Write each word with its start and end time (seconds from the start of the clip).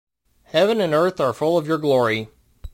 Heaven 0.45 0.81
and 0.81 0.95
earth 0.95 1.19
are 1.19 1.31
full 1.31 1.59
of 1.59 1.67
your 1.67 1.77
glory. 1.77 2.29